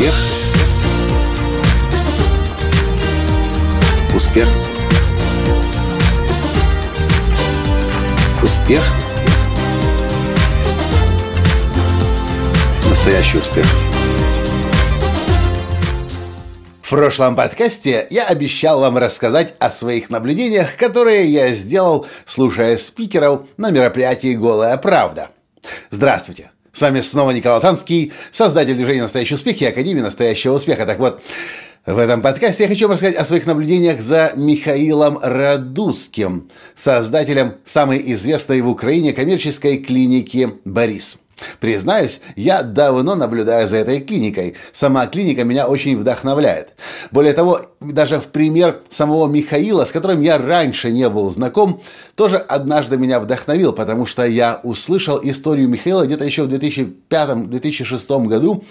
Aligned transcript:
Успех. 0.00 0.14
Успех. 4.14 4.48
Успех. 8.42 8.82
Настоящий 12.88 13.36
успех. 13.36 13.66
В 16.80 16.88
прошлом 16.88 17.36
подкасте 17.36 18.06
я 18.08 18.26
обещал 18.26 18.80
вам 18.80 18.96
рассказать 18.96 19.54
о 19.58 19.70
своих 19.70 20.08
наблюдениях, 20.08 20.76
которые 20.76 21.26
я 21.26 21.50
сделал, 21.50 22.06
слушая 22.24 22.78
спикеров 22.78 23.42
на 23.58 23.70
мероприятии 23.70 24.34
«Голая 24.34 24.78
правда». 24.78 25.28
Здравствуйте! 25.90 26.52
С 26.72 26.82
вами 26.82 27.00
снова 27.00 27.32
Николай 27.32 27.60
Танский, 27.60 28.12
создатель 28.30 28.74
движения 28.74 29.02
«Настоящий 29.02 29.34
успех» 29.34 29.60
и 29.60 29.66
Академии 29.66 30.00
«Настоящего 30.00 30.54
успеха». 30.54 30.86
Так 30.86 31.00
вот, 31.00 31.20
в 31.84 31.98
этом 31.98 32.22
подкасте 32.22 32.62
я 32.62 32.68
хочу 32.68 32.86
вам 32.86 32.92
рассказать 32.92 33.16
о 33.16 33.24
своих 33.24 33.46
наблюдениях 33.46 34.00
за 34.00 34.32
Михаилом 34.36 35.18
Радуцким, 35.20 36.48
создателем 36.76 37.54
самой 37.64 38.00
известной 38.12 38.60
в 38.60 38.68
Украине 38.68 39.12
коммерческой 39.12 39.78
клиники 39.78 40.52
«Борис». 40.64 41.18
Признаюсь, 41.60 42.20
я 42.36 42.62
давно 42.62 43.14
наблюдаю 43.14 43.66
за 43.66 43.78
этой 43.78 44.00
клиникой. 44.00 44.54
Сама 44.72 45.06
клиника 45.06 45.44
меня 45.44 45.66
очень 45.66 45.98
вдохновляет. 45.98 46.74
Более 47.10 47.32
того, 47.32 47.60
даже 47.80 48.20
в 48.20 48.26
пример 48.26 48.80
самого 48.90 49.26
Михаила, 49.28 49.84
с 49.84 49.92
которым 49.92 50.20
я 50.20 50.38
раньше 50.38 50.90
не 50.90 51.08
был 51.08 51.30
знаком, 51.30 51.80
тоже 52.14 52.36
однажды 52.36 52.96
меня 52.96 53.20
вдохновил, 53.20 53.72
потому 53.72 54.06
что 54.06 54.24
я 54.24 54.60
услышал 54.62 55.20
историю 55.22 55.68
Михаила 55.68 56.04
где-то 56.04 56.24
еще 56.24 56.44
в 56.44 56.52
2005-2006 56.52 58.26
году 58.26 58.64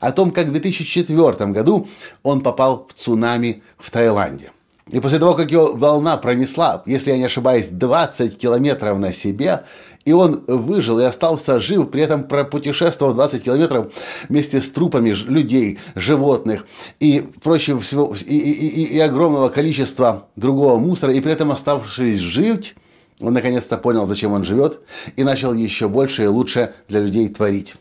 о 0.00 0.12
том, 0.12 0.30
как 0.30 0.46
в 0.46 0.52
2004 0.52 1.50
году 1.50 1.88
он 2.22 2.40
попал 2.40 2.86
в 2.88 2.94
цунами 2.94 3.62
в 3.78 3.90
Таиланде. 3.90 4.53
И 4.90 5.00
после 5.00 5.18
того, 5.18 5.34
как 5.34 5.50
его 5.50 5.74
волна 5.74 6.16
пронесла, 6.18 6.82
если 6.84 7.12
я 7.12 7.18
не 7.18 7.24
ошибаюсь, 7.24 7.68
20 7.68 8.36
километров 8.36 8.98
на 8.98 9.12
себе, 9.12 9.64
и 10.04 10.12
он 10.12 10.44
выжил 10.46 11.00
и 11.00 11.04
остался 11.04 11.58
жив, 11.58 11.90
при 11.90 12.02
этом 12.02 12.24
пропутешествовал 12.24 13.14
20 13.14 13.42
километров 13.42 13.92
вместе 14.28 14.60
с 14.60 14.68
трупами 14.68 15.10
людей, 15.26 15.78
животных 15.94 16.66
и 17.00 17.24
прочего 17.42 17.80
всего, 17.80 18.14
и, 18.26 18.36
и, 18.36 18.66
и, 18.66 18.84
и 18.96 18.98
огромного 18.98 19.48
количества 19.48 20.28
другого 20.36 20.78
мусора, 20.78 21.14
и 21.14 21.20
при 21.22 21.32
этом 21.32 21.50
оставшись 21.50 22.18
жить, 22.18 22.74
он 23.20 23.32
наконец-то 23.32 23.78
понял, 23.78 24.04
зачем 24.04 24.32
он 24.32 24.44
живет, 24.44 24.80
и 25.16 25.24
начал 25.24 25.54
еще 25.54 25.88
больше 25.88 26.24
и 26.24 26.26
лучше 26.26 26.74
для 26.88 27.00
людей 27.00 27.28
творить. 27.28 27.74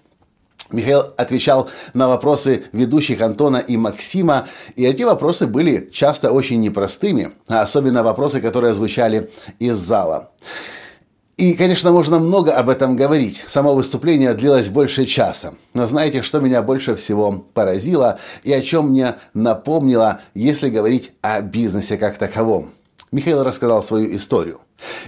Михаил 0.74 1.04
отвечал 1.18 1.70
на 1.94 2.08
вопросы 2.08 2.66
ведущих 2.74 3.22
Антона 3.22 3.58
и 3.58 3.78
Максима, 3.78 4.48
и 4.76 4.84
эти 4.84 5.04
вопросы 5.04 5.48
были 5.48 5.90
часто 5.94 6.32
очень 6.32 6.60
непростыми, 6.60 7.32
а 7.48 7.62
особенно 7.62 8.04
вопросы, 8.04 8.42
которые 8.42 8.74
звучали 8.74 9.30
из 9.60 9.78
зала. 9.78 10.32
И, 11.38 11.54
конечно, 11.54 11.92
можно 11.92 12.20
много 12.20 12.54
об 12.54 12.70
этом 12.70 12.96
говорить. 12.96 13.44
Само 13.48 13.74
выступление 13.74 14.34
длилось 14.34 14.70
больше 14.70 15.06
часа. 15.06 15.56
Но 15.74 15.88
знаете, 15.88 16.22
что 16.22 16.40
меня 16.40 16.62
больше 16.62 16.96
всего 16.96 17.46
поразило 17.54 18.20
и 18.44 18.54
о 18.54 18.62
чем 18.62 18.90
мне 18.90 19.16
напомнило, 19.34 20.22
если 20.36 20.70
говорить 20.70 21.12
о 21.22 21.42
бизнесе 21.42 21.98
как 21.98 22.18
таковом? 22.18 22.72
Михаил 23.12 23.44
рассказал 23.44 23.84
свою 23.84 24.16
историю. 24.16 24.60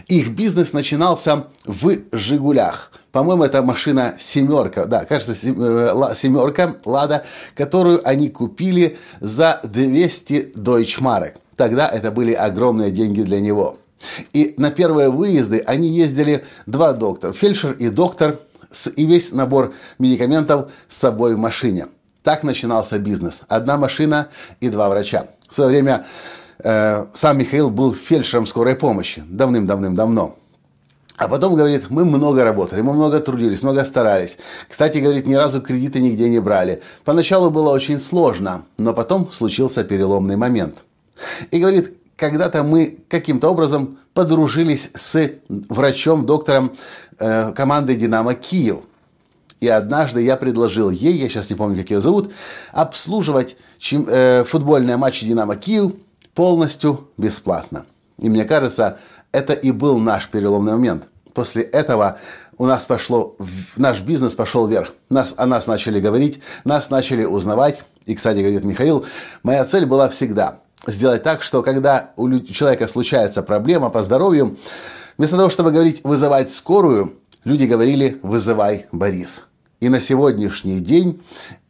Их 0.07 0.29
бизнес 0.29 0.73
начинался 0.73 1.47
в 1.65 1.97
«Жигулях». 2.11 2.91
По-моему, 3.11 3.43
это 3.43 3.61
машина 3.61 4.15
«семерка». 4.19 4.85
Да, 4.85 5.05
кажется, 5.05 5.33
э, 5.33 6.13
«семерка» 6.15 6.75
«Лада», 6.85 7.25
которую 7.55 8.07
они 8.07 8.29
купили 8.29 8.97
за 9.19 9.59
200 9.63 10.53
дойчмарок. 10.55 11.35
Тогда 11.55 11.87
это 11.87 12.11
были 12.11 12.33
огромные 12.33 12.91
деньги 12.91 13.21
для 13.21 13.39
него– 13.39 13.79
и 14.33 14.53
на 14.57 14.71
первые 14.71 15.09
выезды 15.09 15.63
они 15.65 15.87
ездили 15.87 16.45
два 16.65 16.93
доктора, 16.93 17.33
фельдшер 17.33 17.73
и 17.73 17.89
доктор, 17.89 18.39
и 18.95 19.05
весь 19.05 19.31
набор 19.31 19.73
медикаментов 19.99 20.71
с 20.87 20.97
собой 20.97 21.35
в 21.35 21.39
машине. 21.39 21.87
Так 22.23 22.43
начинался 22.43 22.99
бизнес. 22.99 23.41
Одна 23.47 23.77
машина 23.77 24.29
и 24.59 24.69
два 24.69 24.89
врача. 24.89 25.27
В 25.49 25.55
свое 25.55 25.69
время 25.69 26.05
э, 26.59 27.05
сам 27.13 27.37
Михаил 27.37 27.69
был 27.69 27.93
фельдшером 27.93 28.45
скорой 28.45 28.75
помощи. 28.75 29.23
Давным-давным-давно. 29.27 30.35
А 31.17 31.27
потом, 31.29 31.55
говорит, 31.55 31.89
мы 31.89 32.03
много 32.03 32.43
работали, 32.43 32.81
мы 32.81 32.93
много 32.93 33.19
трудились, 33.19 33.63
много 33.63 33.85
старались. 33.85 34.37
Кстати, 34.67 34.97
говорит, 34.97 35.25
ни 35.25 35.35
разу 35.35 35.61
кредиты 35.61 35.99
нигде 35.99 36.27
не 36.29 36.39
брали. 36.39 36.81
Поначалу 37.05 37.49
было 37.49 37.69
очень 37.69 37.99
сложно, 38.01 38.65
но 38.77 38.93
потом 38.93 39.31
случился 39.31 39.85
переломный 39.85 40.35
момент. 40.35 40.83
И 41.51 41.59
говорит, 41.59 41.93
когда-то 42.17 42.63
мы 42.63 42.99
каким-то 43.07 43.49
образом 43.49 43.97
подружились 44.13 44.89
с 44.93 45.31
врачом, 45.47 46.25
доктором 46.25 46.73
э, 47.17 47.51
команды 47.53 47.95
«Динамо 47.95 48.33
Киев». 48.33 48.79
И 49.61 49.67
однажды 49.69 50.21
я 50.21 50.35
предложил 50.35 50.89
ей, 50.89 51.13
я 51.13 51.29
сейчас 51.29 51.49
не 51.49 51.55
помню, 51.55 51.81
как 51.81 51.89
ее 51.89 52.01
зовут, 52.01 52.33
обслуживать 52.73 53.55
чем, 53.77 54.05
э, 54.09 54.43
футбольные 54.43 54.97
матчи 54.97 55.25
«Динамо 55.25 55.55
Киев» 55.55 55.93
полностью 56.35 57.09
бесплатно. 57.17 57.85
И 58.19 58.29
мне 58.29 58.45
кажется, 58.45 58.99
это 59.31 59.53
и 59.53 59.71
был 59.71 59.97
наш 59.97 60.29
переломный 60.29 60.73
момент. 60.73 61.05
После 61.33 61.63
этого 61.63 62.19
у 62.57 62.65
нас 62.65 62.85
пошло, 62.85 63.35
наш 63.75 64.01
бизнес 64.01 64.35
пошел 64.35 64.67
вверх. 64.67 64.93
Нас, 65.09 65.33
о 65.35 65.45
нас 65.45 65.67
начали 65.67 65.99
говорить, 65.99 66.41
нас 66.63 66.89
начали 66.89 67.25
узнавать. 67.25 67.81
И, 68.05 68.15
кстати, 68.15 68.39
говорит 68.39 68.63
Михаил, 68.63 69.05
моя 69.41 69.65
цель 69.65 69.85
была 69.85 70.09
всегда– 70.09 70.59
сделать 70.87 71.23
так, 71.23 71.43
что 71.43 71.61
когда 71.63 72.11
у 72.15 72.39
человека 72.39 72.87
случается 72.87 73.43
проблема 73.43 73.89
по 73.89 74.03
здоровью, 74.03 74.57
вместо 75.17 75.37
того, 75.37 75.49
чтобы 75.49 75.71
говорить 75.71 76.01
«вызывать 76.03 76.51
скорую», 76.51 77.17
люди 77.43 77.65
говорили 77.65 78.19
«вызывай 78.21 78.85
Борис». 78.91 79.45
И 79.79 79.89
на 79.89 79.99
сегодняшний 79.99 80.79
день 80.79 81.21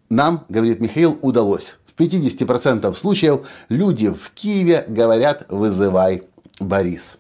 нам, 0.10 0.46
говорит 0.50 0.80
Михаил, 0.80 1.18
удалось. 1.22 1.78
В 1.98 2.02
50% 2.02 2.94
случаев 2.94 3.48
люди 3.70 4.10
в 4.10 4.32
Киеве 4.32 4.84
говорят 4.88 5.46
«вызывай 5.50 6.24
Борис». 6.60 7.18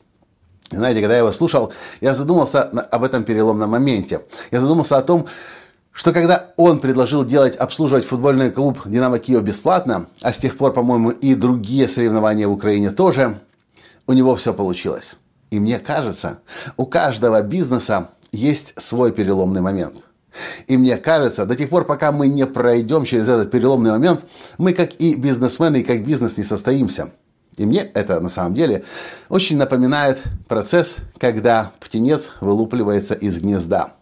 Знаете, 0.69 0.99
когда 0.99 1.13
я 1.13 1.19
его 1.19 1.31
слушал, 1.31 1.71
я 2.01 2.13
задумался 2.13 2.63
об 2.63 3.03
этом 3.03 3.23
переломном 3.23 3.69
моменте. 3.69 4.21
Я 4.51 4.59
задумался 4.59 4.97
о 4.97 5.01
том, 5.01 5.27
что 5.91 6.11
когда 6.11 6.51
он 6.57 6.79
предложил 6.79 7.23
делать, 7.23 7.55
обслуживать 7.55 8.05
футбольный 8.05 8.51
клуб 8.51 8.79
«Динамо 8.85 9.19
Киев» 9.19 9.43
бесплатно, 9.43 10.07
а 10.21 10.33
с 10.33 10.37
тех 10.37 10.57
пор, 10.57 10.73
по-моему, 10.73 11.11
и 11.11 11.35
другие 11.35 11.87
соревнования 11.87 12.47
в 12.47 12.51
Украине 12.51 12.91
тоже, 12.91 13.39
у 14.07 14.13
него 14.13 14.35
все 14.35 14.53
получилось. 14.53 15.17
И 15.51 15.59
мне 15.59 15.79
кажется, 15.79 16.39
у 16.75 16.85
каждого 16.85 17.41
бизнеса 17.41 18.09
есть 18.33 18.73
свой 18.81 19.13
переломный 19.13 19.61
момент. 19.61 20.03
И 20.67 20.77
мне 20.77 20.97
кажется, 20.97 21.45
до 21.45 21.55
тех 21.55 21.69
пор, 21.69 21.85
пока 21.85 22.11
мы 22.11 22.27
не 22.27 22.45
пройдем 22.45 23.05
через 23.05 23.27
этот 23.27 23.51
переломный 23.51 23.91
момент, 23.91 24.21
мы, 24.57 24.73
как 24.73 24.95
и 24.95 25.15
бизнесмены, 25.15 25.77
и 25.77 25.83
как 25.83 26.05
бизнес, 26.05 26.37
не 26.37 26.43
состоимся. 26.43 27.11
И 27.57 27.65
мне 27.65 27.81
это 27.93 28.19
на 28.19 28.29
самом 28.29 28.53
деле 28.53 28.83
очень 29.29 29.57
напоминает 29.57 30.21
процесс, 30.47 30.97
когда 31.17 31.71
птенец 31.79 32.31
вылупливается 32.41 33.13
из 33.13 33.39
гнезда. 33.39 33.93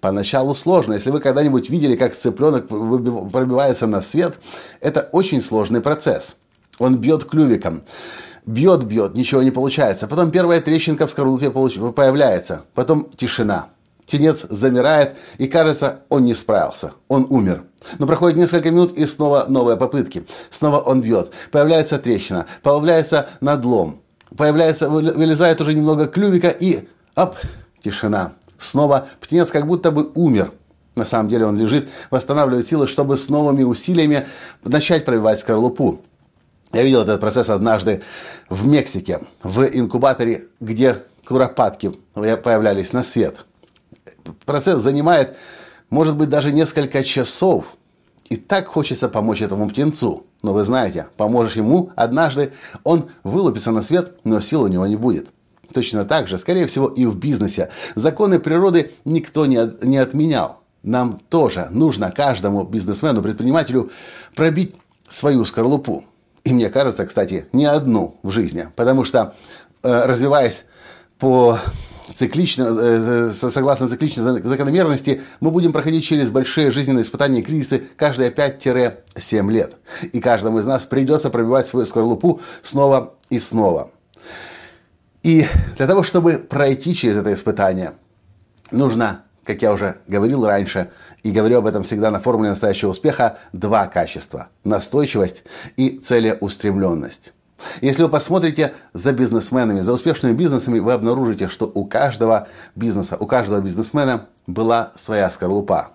Поначалу 0.00 0.54
сложно. 0.54 0.92
Если 0.94 1.10
вы 1.10 1.20
когда-нибудь 1.20 1.70
видели, 1.70 1.96
как 1.96 2.14
цыпленок 2.14 2.68
пробивается 2.68 3.86
на 3.86 4.00
свет, 4.00 4.38
это 4.80 5.08
очень 5.12 5.42
сложный 5.42 5.80
процесс. 5.80 6.36
Он 6.78 6.96
бьет 6.96 7.24
клювиком. 7.24 7.82
Бьет, 8.46 8.84
бьет, 8.84 9.14
ничего 9.14 9.42
не 9.42 9.50
получается. 9.50 10.06
Потом 10.06 10.30
первая 10.30 10.60
трещинка 10.60 11.06
в 11.06 11.10
скорлупе 11.10 11.50
появляется. 11.50 12.64
Потом 12.74 13.10
тишина. 13.16 13.68
Тенец 14.08 14.46
замирает, 14.48 15.14
и 15.36 15.46
кажется, 15.46 16.00
он 16.08 16.24
не 16.24 16.34
справился. 16.34 16.92
Он 17.08 17.26
умер. 17.28 17.64
Но 17.98 18.06
проходит 18.06 18.38
несколько 18.38 18.70
минут, 18.70 18.96
и 18.96 19.06
снова 19.06 19.44
новые 19.48 19.76
попытки. 19.76 20.26
Снова 20.50 20.78
он 20.78 21.02
бьет. 21.02 21.30
Появляется 21.52 21.98
трещина. 21.98 22.46
Появляется 22.62 23.28
надлом. 23.40 24.00
Появляется, 24.36 24.88
вылезает 24.88 25.60
уже 25.60 25.74
немного 25.74 26.06
клювика, 26.06 26.48
и 26.48 26.88
оп, 27.14 27.36
тишина. 27.84 28.32
Снова 28.58 29.08
птенец 29.20 29.50
как 29.50 29.66
будто 29.66 29.90
бы 29.90 30.10
умер. 30.14 30.52
На 30.96 31.04
самом 31.04 31.28
деле 31.28 31.46
он 31.46 31.58
лежит, 31.58 31.88
восстанавливает 32.10 32.66
силы, 32.66 32.88
чтобы 32.88 33.18
с 33.18 33.28
новыми 33.28 33.62
усилиями 33.62 34.26
начать 34.64 35.04
пробивать 35.04 35.38
скорлупу. 35.38 36.00
Я 36.72 36.82
видел 36.82 37.02
этот 37.02 37.20
процесс 37.20 37.50
однажды 37.50 38.02
в 38.48 38.66
Мексике, 38.66 39.20
в 39.42 39.64
инкубаторе, 39.64 40.46
где 40.60 41.02
куропатки 41.24 41.92
появлялись 42.14 42.92
на 42.92 43.02
свет. 43.02 43.44
Процесс 44.44 44.82
занимает, 44.82 45.36
может 45.90 46.16
быть, 46.16 46.28
даже 46.28 46.52
несколько 46.52 47.02
часов. 47.04 47.76
И 48.28 48.36
так 48.36 48.66
хочется 48.66 49.08
помочь 49.08 49.40
этому 49.40 49.68
птенцу. 49.68 50.26
Но 50.42 50.52
вы 50.52 50.64
знаете, 50.64 51.06
поможешь 51.16 51.56
ему 51.56 51.90
однажды, 51.96 52.52
он 52.84 53.10
вылупится 53.24 53.70
на 53.70 53.82
свет, 53.82 54.14
но 54.24 54.40
сил 54.40 54.62
у 54.62 54.68
него 54.68 54.86
не 54.86 54.96
будет. 54.96 55.28
Точно 55.72 56.04
так 56.04 56.28
же, 56.28 56.38
скорее 56.38 56.66
всего, 56.66 56.88
и 56.88 57.06
в 57.06 57.16
бизнесе. 57.16 57.70
Законы 57.94 58.38
природы 58.38 58.92
никто 59.04 59.46
не, 59.46 59.70
не 59.82 59.98
отменял. 59.98 60.60
нам 60.82 61.20
тоже 61.28 61.68
нужно 61.70 62.10
каждому 62.10 62.62
бизнесмену, 62.64 63.22
предпринимателю 63.22 63.90
пробить 64.34 64.74
свою 65.08 65.44
скорлупу. 65.44 66.04
И 66.44 66.52
мне 66.52 66.70
кажется, 66.70 67.04
кстати, 67.04 67.46
не 67.52 67.66
одну 67.66 68.18
в 68.22 68.30
жизни. 68.30 68.68
Потому 68.76 69.04
что, 69.04 69.34
э, 69.82 70.06
развиваясь 70.06 70.64
по 71.18 71.58
циклично, 72.14 72.68
э, 72.70 73.30
согласно 73.32 73.88
цикличной 73.88 74.42
закономерности, 74.42 75.22
мы 75.40 75.50
будем 75.50 75.72
проходить 75.72 76.04
через 76.04 76.30
большие 76.30 76.70
жизненные 76.70 77.02
испытания 77.02 77.40
и 77.40 77.42
кризисы 77.42 77.84
каждые 77.96 78.30
5-7 78.30 79.50
лет. 79.50 79.76
И 80.12 80.20
каждому 80.20 80.58
из 80.58 80.66
нас 80.66 80.86
придется 80.86 81.30
пробивать 81.30 81.66
свою 81.66 81.86
скорлупу 81.86 82.40
снова 82.62 83.14
и 83.30 83.38
снова. 83.38 83.90
И 85.22 85.46
для 85.76 85.86
того, 85.86 86.02
чтобы 86.02 86.34
пройти 86.34 86.94
через 86.94 87.16
это 87.16 87.32
испытание, 87.32 87.94
нужно, 88.70 89.24
как 89.44 89.62
я 89.62 89.72
уже 89.72 89.96
говорил 90.06 90.46
раньше, 90.46 90.90
и 91.22 91.32
говорю 91.32 91.58
об 91.58 91.66
этом 91.66 91.82
всегда 91.82 92.10
на 92.10 92.20
формуле 92.20 92.50
настоящего 92.50 92.90
успеха, 92.90 93.38
два 93.52 93.86
качества– 93.86 94.48
настойчивость 94.64 95.44
и 95.76 95.98
целеустремленность. 95.98 97.34
Если 97.80 98.02
вы 98.02 98.08
посмотрите 98.08 98.74
за 98.94 99.12
бизнесменами, 99.12 99.80
за 99.80 99.92
успешными 99.92 100.32
бизнесами, 100.32 100.78
вы 100.78 100.92
обнаружите, 100.92 101.48
что 101.48 101.70
у 101.72 101.84
каждого 101.84 102.48
бизнеса, 102.74 103.16
у 103.18 103.26
каждого 103.26 103.60
бизнесмена 103.60 104.26
была 104.46 104.92
своя 104.96 105.30
скорлупа. 105.30 105.90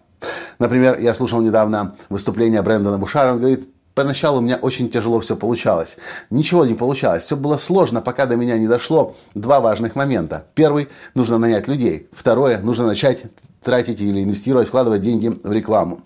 Например, 0.59 0.97
я 0.99 1.13
слушал 1.13 1.41
недавно 1.41 1.95
выступление 2.09 2.61
Брэндона 2.61 2.97
Бушара, 2.97 3.33
он 3.33 3.39
говорит, 3.39 3.69
Поначалу 3.95 4.39
у 4.39 4.41
меня 4.41 4.55
очень 4.55 4.89
тяжело 4.89 5.19
все 5.19 5.35
получалось. 5.35 5.97
Ничего 6.31 6.65
не 6.65 6.73
получалось. 6.73 7.25
Все 7.25 7.37
было 7.37 7.57
сложно, 7.57 8.01
пока 8.01 8.25
до 8.25 8.35
меня 8.35 8.57
не 8.57 8.67
дошло 8.67 9.15
два 9.35 9.59
важных 9.59 9.95
момента. 9.95 10.47
Первый– 10.55 10.89
нужно 11.13 11.37
нанять 11.37 11.67
людей. 11.67 12.09
Второе– 12.11 12.59
нужно 12.63 12.87
начать 12.87 13.25
тратить 13.61 14.01
или 14.01 14.23
инвестировать, 14.23 14.69
вкладывать 14.69 15.01
деньги 15.01 15.39
в 15.43 15.51
рекламу. 15.51 16.01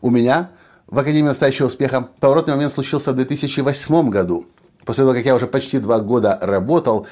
У 0.00 0.08
меня 0.08 0.50
в 0.86 0.98
Академии 0.98 1.28
настоящего 1.28 1.66
успеха 1.66 2.08
поворотный 2.18 2.54
момент 2.54 2.72
случился 2.72 3.12
в 3.12 3.16
2008 3.16 4.08
году. 4.08 4.46
После 4.84 5.04
того, 5.04 5.14
как 5.14 5.24
я 5.24 5.34
уже 5.34 5.46
почти 5.46 5.78
два 5.78 6.00
года 6.00 6.38
работал, 6.40 7.06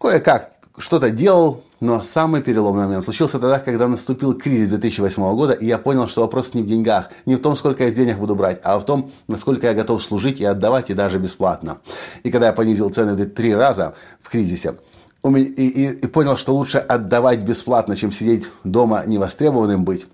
кое-как 0.00 0.50
что-то 0.78 1.10
делал, 1.10 1.64
но 1.80 2.02
самый 2.02 2.42
переломный 2.42 2.86
момент 2.86 3.04
случился 3.04 3.38
тогда, 3.38 3.58
когда 3.58 3.88
наступил 3.88 4.34
кризис 4.34 4.68
2008 4.70 5.22
года, 5.34 5.52
и 5.52 5.66
я 5.66 5.78
понял, 5.78 6.08
что 6.08 6.22
вопрос 6.22 6.54
не 6.54 6.62
в 6.62 6.66
деньгах, 6.66 7.10
не 7.26 7.36
в 7.36 7.40
том, 7.40 7.56
сколько 7.56 7.84
я 7.84 7.90
из 7.90 7.94
денег 7.94 8.18
буду 8.18 8.34
брать, 8.34 8.60
а 8.64 8.78
в 8.78 8.84
том, 8.84 9.10
насколько 9.28 9.66
я 9.66 9.74
готов 9.74 10.02
служить 10.02 10.40
и 10.40 10.44
отдавать, 10.44 10.90
и 10.90 10.94
даже 10.94 11.18
бесплатно. 11.18 11.78
И 12.22 12.30
когда 12.30 12.48
я 12.48 12.52
понизил 12.52 12.90
цены 12.90 13.14
в 13.14 13.26
три 13.30 13.54
раза 13.54 13.94
в 14.20 14.30
кризисе, 14.30 14.76
и, 15.24 15.40
и, 15.40 15.90
и 15.90 16.06
понял, 16.06 16.36
что 16.36 16.54
лучше 16.54 16.78
отдавать 16.78 17.40
бесплатно, 17.40 17.96
чем 17.96 18.12
сидеть 18.12 18.50
дома 18.64 19.02
невостребованным 19.06 19.84
быть, 19.84 20.06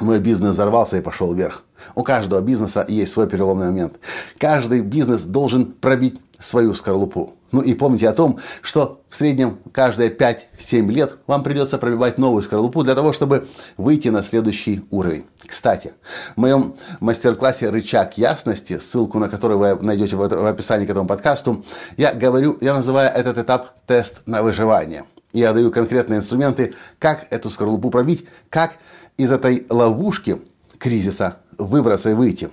мой 0.00 0.18
бизнес 0.18 0.54
взорвался 0.54 0.98
и 0.98 1.00
пошел 1.00 1.34
вверх. 1.34 1.64
У 1.94 2.02
каждого 2.02 2.40
бизнеса 2.40 2.84
есть 2.88 3.12
свой 3.12 3.28
переломный 3.28 3.66
момент. 3.66 3.94
Каждый 4.38 4.80
бизнес 4.80 5.22
должен 5.22 5.66
пробить 5.66 6.20
свою 6.38 6.74
скорлупу. 6.74 7.34
Ну 7.52 7.60
и 7.60 7.74
помните 7.74 8.08
о 8.08 8.12
том, 8.12 8.40
что 8.62 9.02
в 9.08 9.14
среднем 9.14 9.60
каждые 9.70 10.10
5-7 10.10 10.90
лет 10.90 11.18
вам 11.28 11.44
придется 11.44 11.78
пробивать 11.78 12.18
новую 12.18 12.42
скорлупу 12.42 12.82
для 12.82 12.96
того, 12.96 13.12
чтобы 13.12 13.46
выйти 13.76 14.08
на 14.08 14.24
следующий 14.24 14.84
уровень. 14.90 15.24
Кстати, 15.46 15.92
в 16.34 16.40
моем 16.40 16.74
мастер-классе 16.98 17.70
«Рычаг 17.70 18.18
ясности», 18.18 18.78
ссылку 18.78 19.20
на 19.20 19.28
который 19.28 19.56
вы 19.56 19.76
найдете 19.76 20.16
в 20.16 20.22
описании 20.46 20.86
к 20.86 20.90
этому 20.90 21.06
подкасту, 21.06 21.64
я 21.96 22.12
говорю, 22.12 22.58
я 22.60 22.74
называю 22.74 23.10
этот 23.10 23.38
этап 23.38 23.68
«тест 23.86 24.22
на 24.26 24.42
выживание». 24.42 25.04
Я 25.34 25.52
даю 25.52 25.72
конкретные 25.72 26.20
инструменты, 26.20 26.74
как 27.00 27.26
эту 27.30 27.50
скорлупу 27.50 27.90
пробить, 27.90 28.24
как 28.50 28.78
из 29.16 29.32
этой 29.32 29.66
ловушки 29.68 30.40
кризиса 30.78 31.38
выбраться 31.58 32.10
и 32.10 32.14
выйти. 32.14 32.50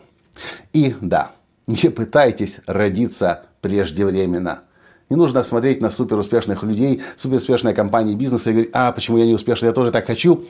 И 0.73 0.95
да, 0.99 1.31
не 1.67 1.89
пытайтесь 1.89 2.59
родиться 2.65 3.45
преждевременно. 3.61 4.63
Не 5.11 5.15
нужно 5.15 5.43
смотреть 5.43 5.79
на 5.79 5.91
суперуспешных 5.91 6.63
людей, 6.63 7.03
суперуспешные 7.17 7.75
компании 7.75 8.15
бизнеса 8.15 8.49
и 8.49 8.53
говорить, 8.53 8.71
а 8.73 8.91
почему 8.91 9.19
я 9.19 9.27
не 9.27 9.35
успешный, 9.35 9.67
я 9.67 9.73
тоже 9.73 9.91
так 9.91 10.07
хочу. 10.07 10.43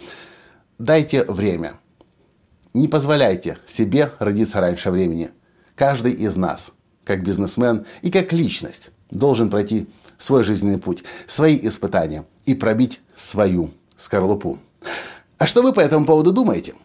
Дайте 0.80 1.26
время. 1.26 1.74
Не 2.74 2.88
позволяйте 2.88 3.58
себе 3.66 4.14
родиться 4.20 4.62
раньше 4.62 4.90
времени. 4.90 5.32
Каждый 5.76 6.14
из 6.14 6.38
нас, 6.38 6.72
как 7.04 7.24
бизнесмен 7.24 7.86
и 8.02 8.10
как 8.10 8.32
личность, 8.32 8.92
должен 9.10 9.50
пройти 9.50 9.90
свой 10.22 10.44
жизненный 10.44 10.78
путь, 10.78 11.04
свои 11.28 11.60
испытания 11.62 12.26
и 12.46 12.54
пробить 12.54 13.02
свою 13.16 13.72
скорлупу. 13.98 14.60
А 15.38 15.48
что 15.48 15.64
вы 15.64 15.74
по 15.74 15.80
этому 15.80 16.06
поводу 16.06 16.32
думаете? 16.32 16.76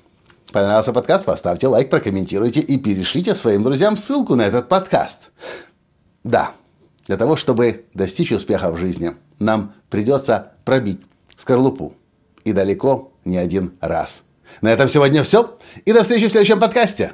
Понравился 0.53 0.93
подкаст? 0.93 1.27
Поставьте 1.27 1.67
лайк, 1.67 1.91
прокомментируйте 1.91 2.61
и 2.61 2.79
перешлите 2.79 3.35
своим 3.35 3.63
друзьям 3.63 3.97
ссылку 3.97 4.35
на 4.35 4.43
этот 4.43 4.69
подкаст. 4.69 5.31
Да, 6.25 6.53
для 7.07 7.17
того, 7.17 7.37
чтобы 7.37 7.85
достичь 7.95 8.33
успеха 8.33 8.71
в 8.73 8.79
жизни, 8.79 9.15
нам 9.39 9.75
придется 9.91 10.53
пробить 10.65 11.03
скорлупу. 11.37 11.95
И 12.45 12.53
далеко 12.53 13.13
не 13.25 13.37
один 13.37 13.73
раз. 13.81 14.23
На 14.63 14.69
этом 14.69 14.89
сегодня 14.89 15.23
все. 15.25 15.59
И 15.85 15.93
до 15.93 16.03
встречи 16.03 16.29
в 16.29 16.31
следующем 16.31 16.61
подкасте. 16.61 17.13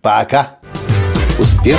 Пока. 0.00 0.58
Успех. 1.38 1.78